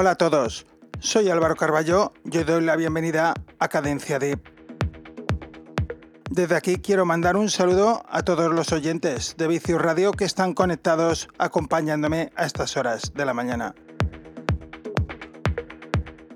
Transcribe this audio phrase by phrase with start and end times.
[0.00, 0.66] Hola a todos,
[0.98, 4.40] soy Álvaro Carballo y os doy la bienvenida a Cadencia Deep.
[6.30, 10.54] Desde aquí quiero mandar un saludo a todos los oyentes de Vicius Radio que están
[10.54, 13.74] conectados acompañándome a estas horas de la mañana.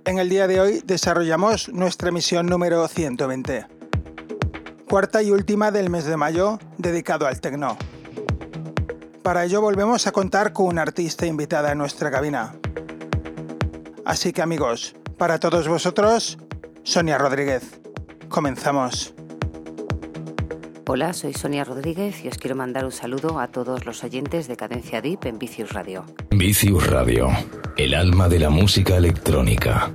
[0.05, 3.67] En el día de hoy desarrollamos nuestra emisión número 120,
[4.91, 7.79] cuarta y última del mes de mayo dedicado al tecno.
[9.23, 12.57] Para ello volvemos a contar con una artista invitada en nuestra cabina.
[14.05, 16.39] Así que amigos, para todos vosotros,
[16.83, 17.81] Sonia Rodríguez.
[18.29, 19.15] Comenzamos.
[20.87, 24.57] Hola, soy Sonia Rodríguez y os quiero mandar un saludo a todos los oyentes de
[24.57, 26.05] Cadencia Deep en Vicius Radio.
[26.31, 27.29] Vicius Radio,
[27.79, 29.91] el alma de la música electrónica.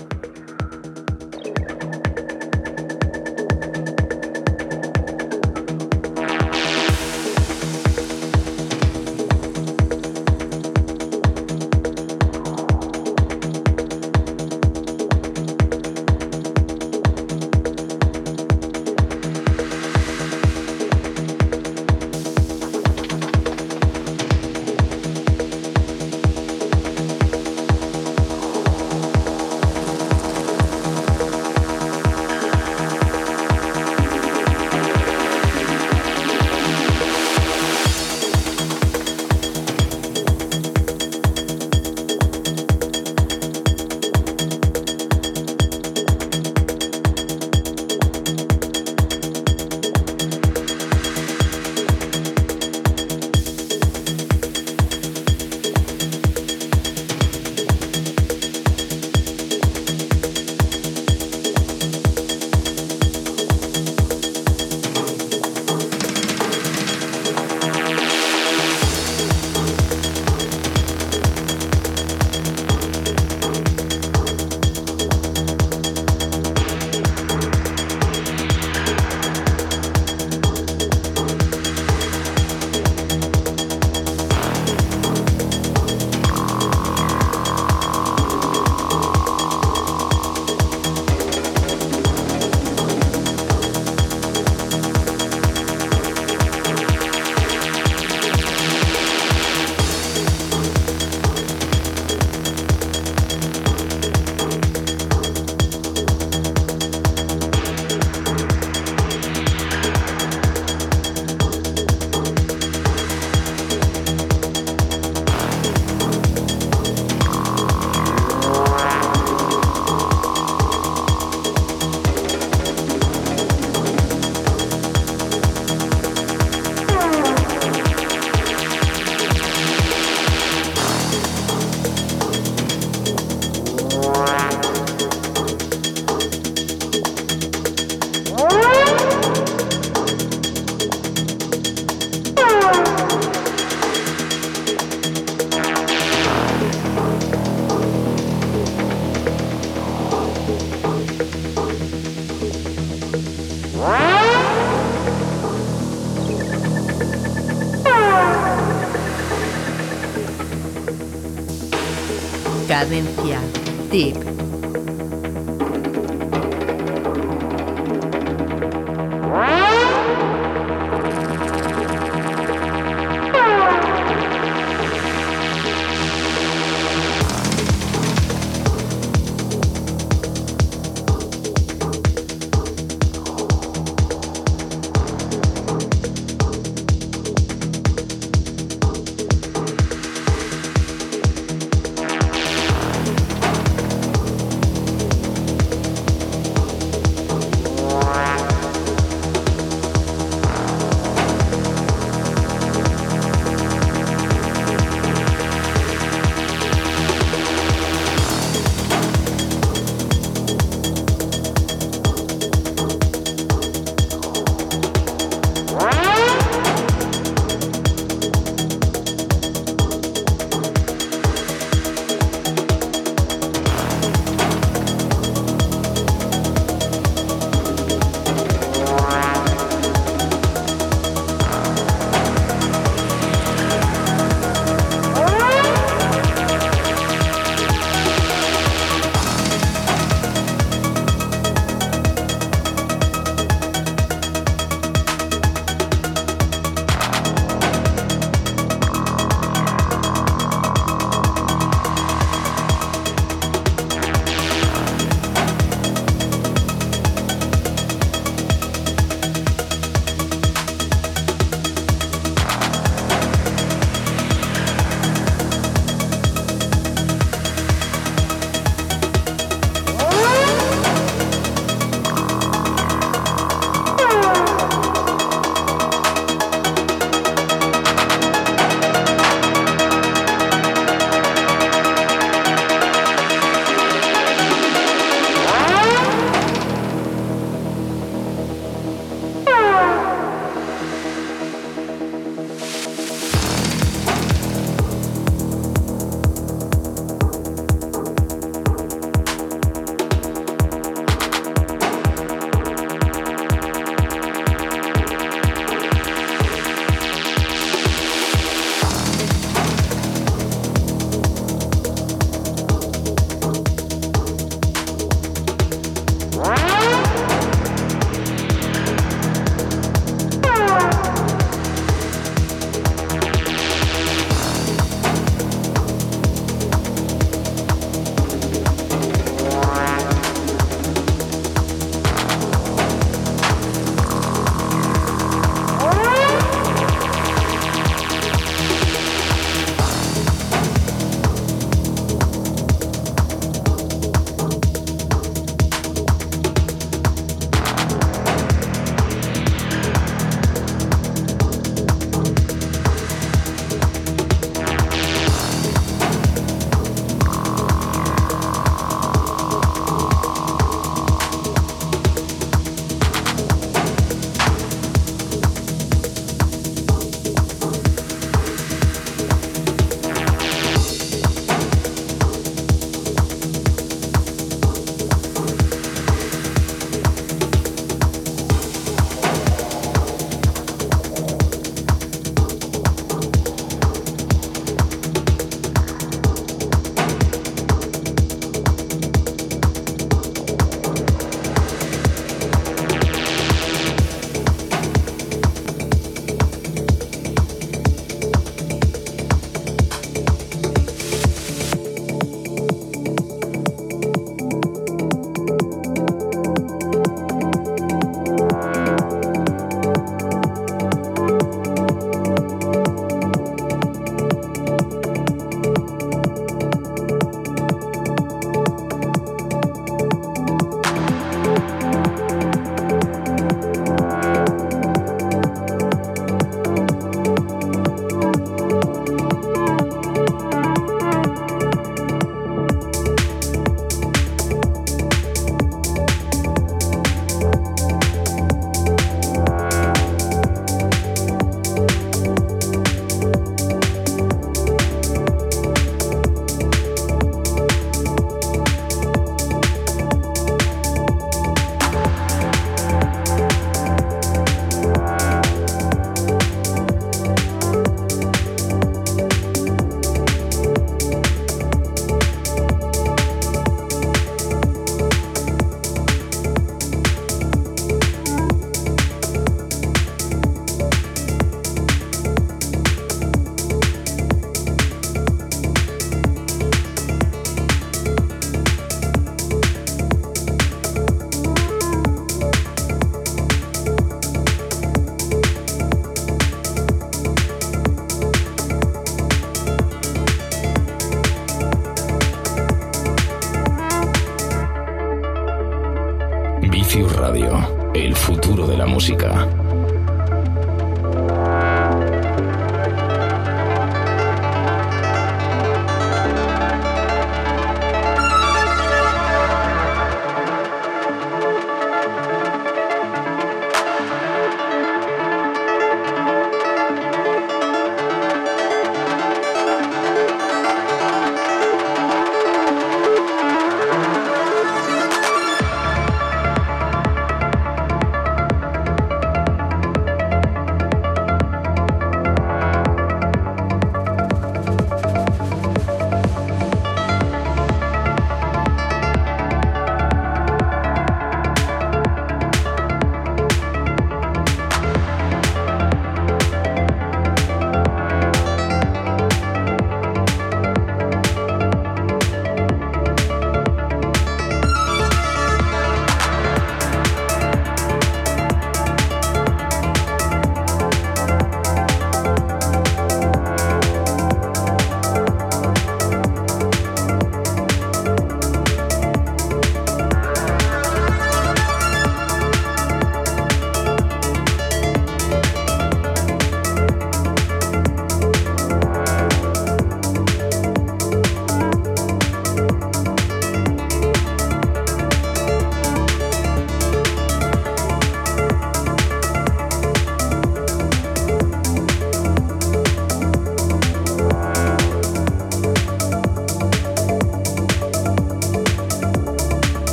[163.90, 164.29] Cadencia.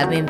[0.00, 0.29] Cadencia.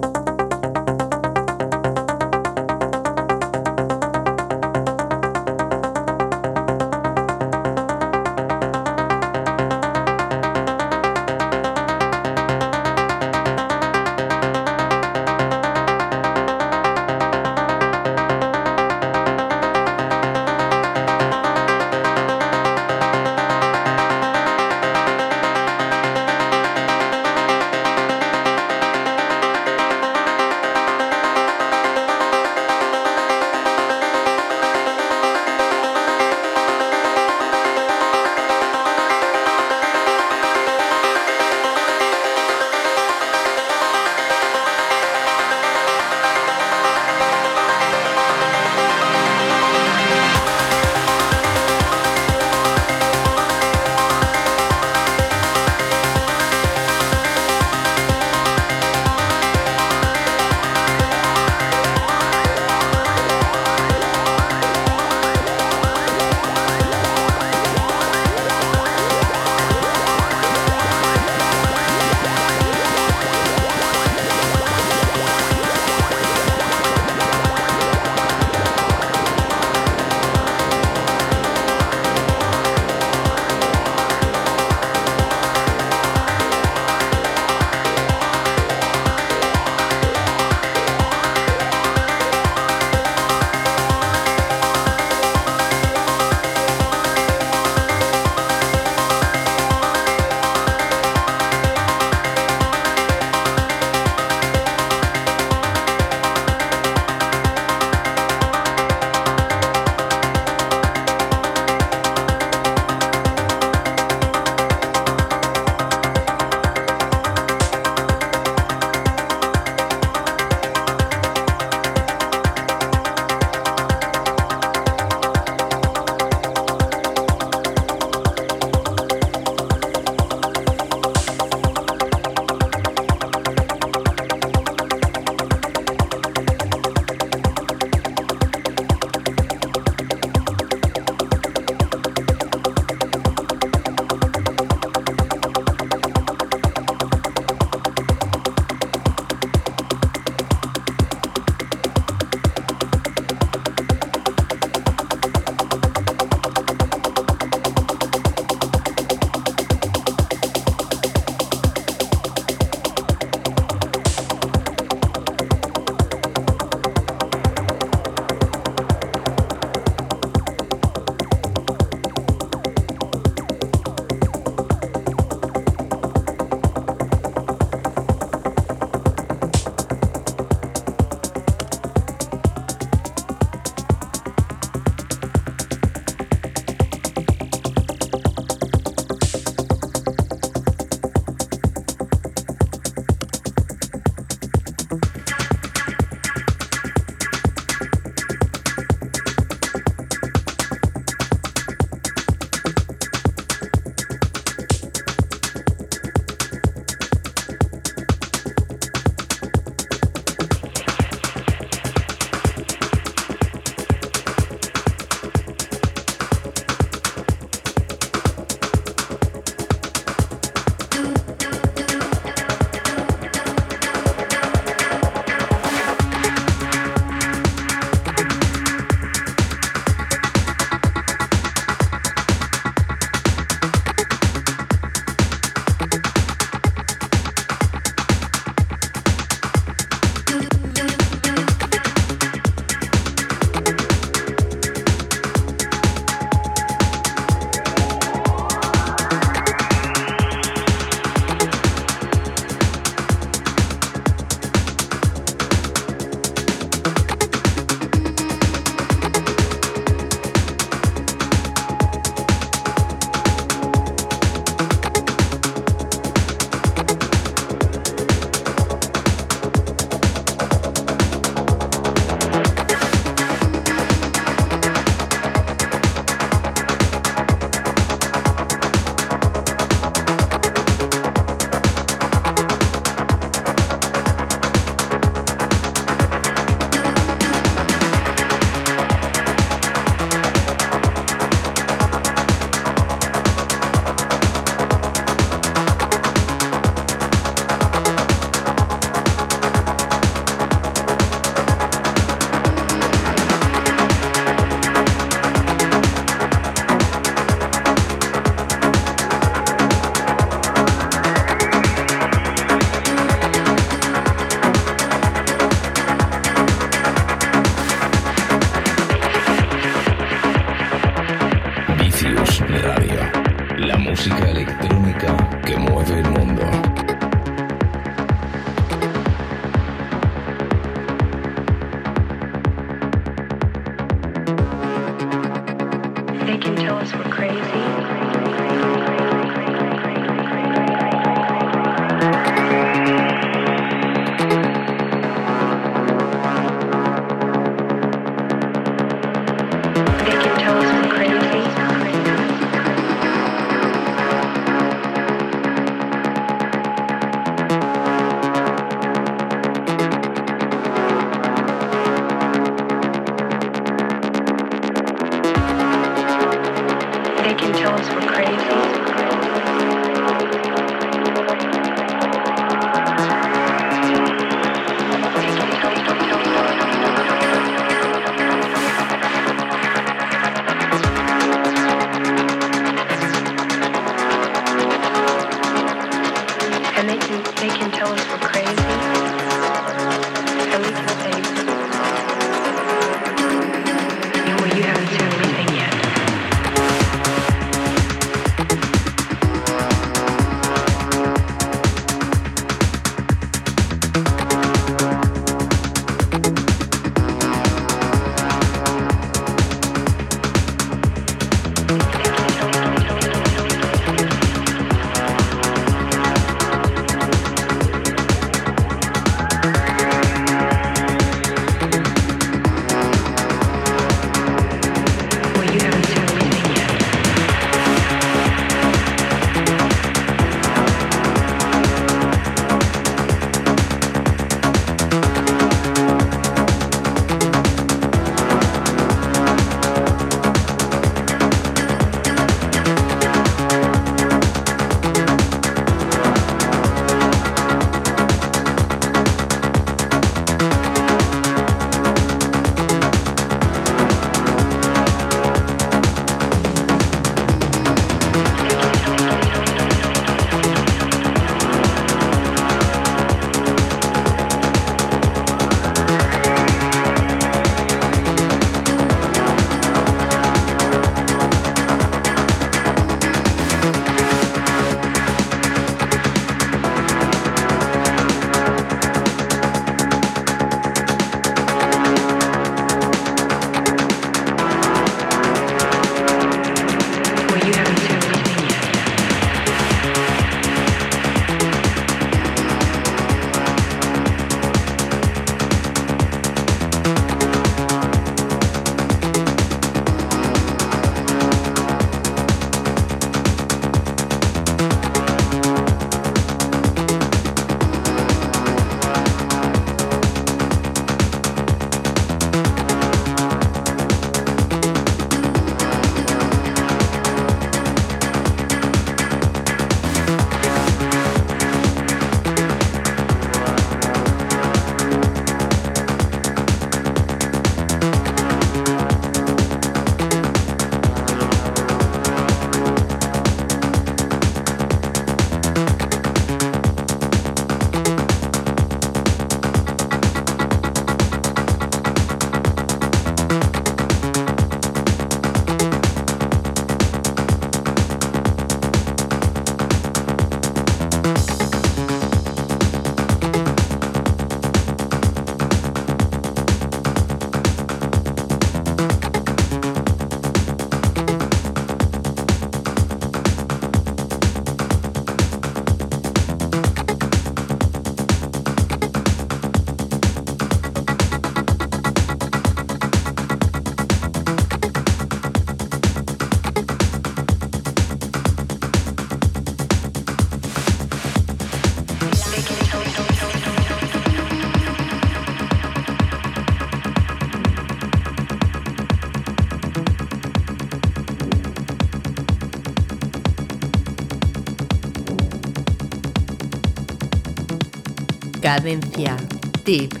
[598.51, 599.15] Cadencia.
[599.63, 600.00] Tip.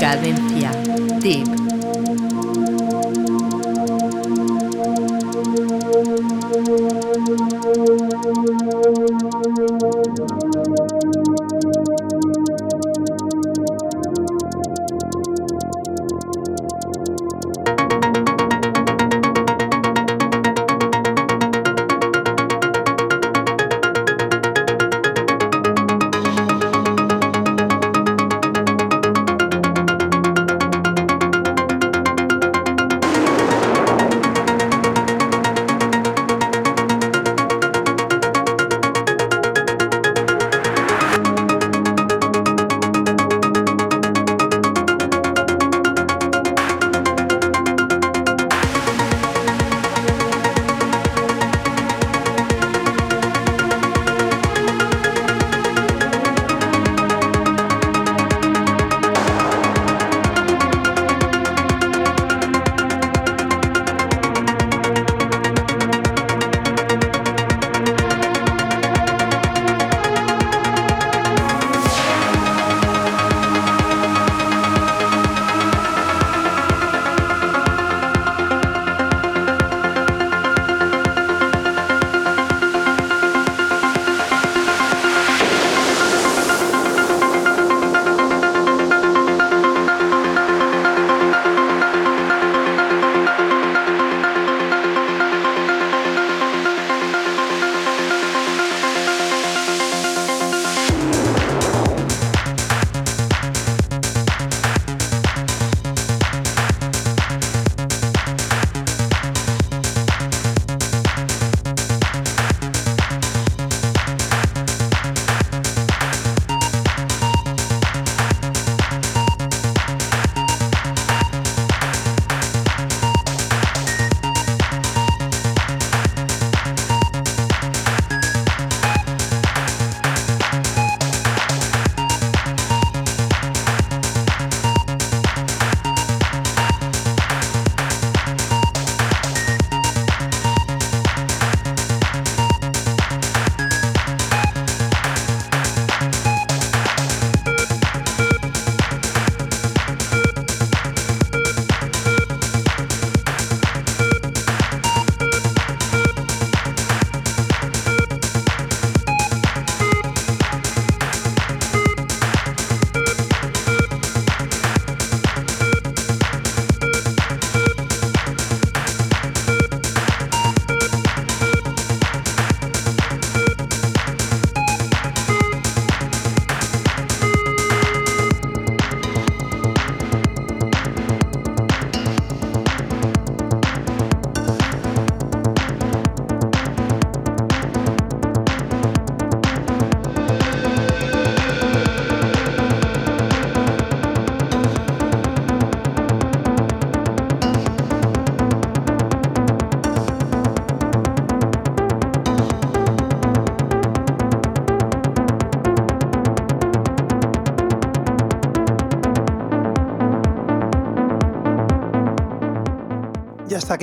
[0.00, 0.70] Cadencia.
[1.20, 1.59] Tip.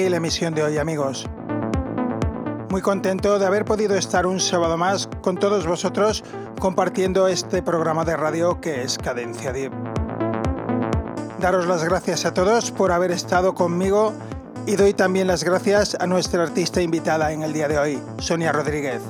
[0.10, 1.28] La emisión de hoy amigos.
[2.70, 6.24] Muy contento de haber podido estar un sábado más con todos vosotros
[6.60, 9.72] compartiendo este programa de radio que es Cadencia Deep.
[11.40, 14.14] Daros las gracias a todos por haber estado conmigo
[14.66, 18.52] y doy también las gracias a nuestra artista invitada en el día de hoy, Sonia
[18.52, 19.02] Rodríguez.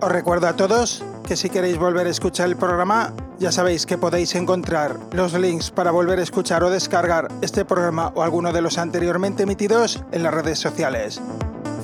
[0.00, 3.98] Os recuerdo a todos que si queréis volver a escuchar el programa, ya sabéis que
[3.98, 8.62] podéis encontrar los links para volver a escuchar o descargar este programa o alguno de
[8.62, 11.20] los anteriormente emitidos en las redes sociales.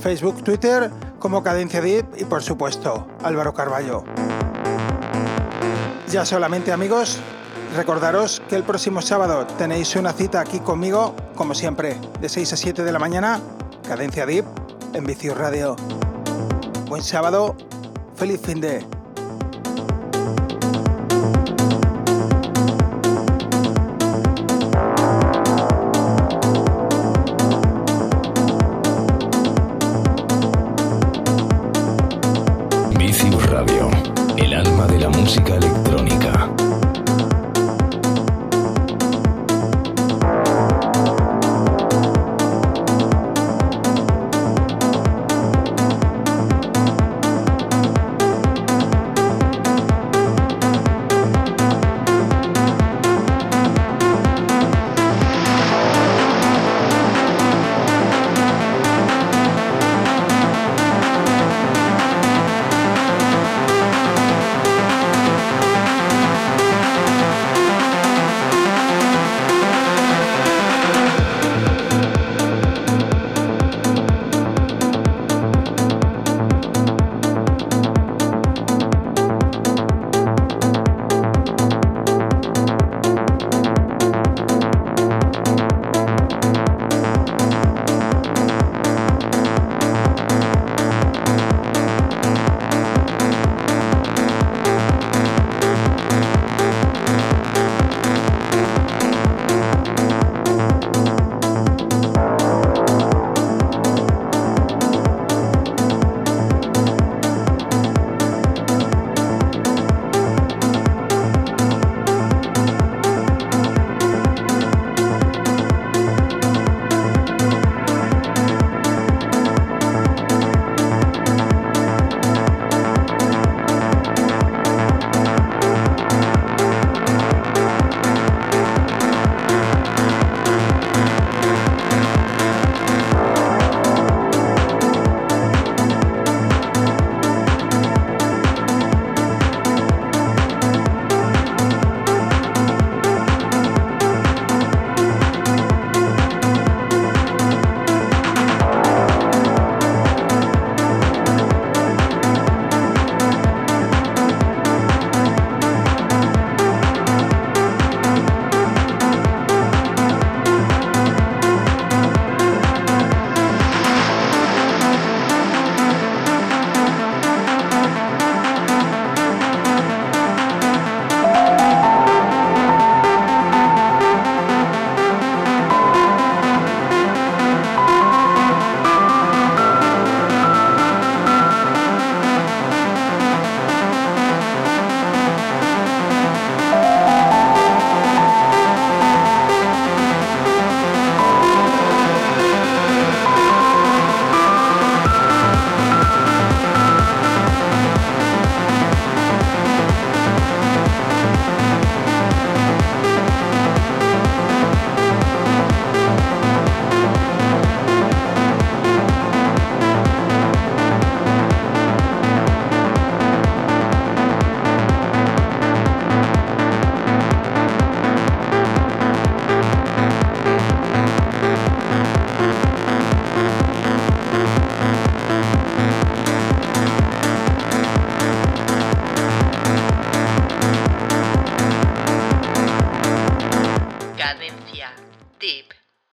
[0.00, 4.04] Facebook, Twitter, como Cadencia Deep y por supuesto Álvaro Carballo.
[6.08, 7.20] Ya solamente amigos,
[7.76, 12.56] Recordaros que el próximo sábado tenéis una cita aquí conmigo, como siempre, de 6 a
[12.56, 13.40] 7 de la mañana,
[13.88, 14.44] Cadencia Deep,
[14.92, 15.76] en Vicius Radio.
[16.88, 17.56] Buen sábado,
[18.14, 19.01] feliz fin de...